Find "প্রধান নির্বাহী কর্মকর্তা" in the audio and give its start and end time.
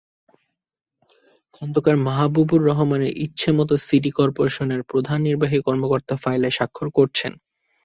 4.89-6.15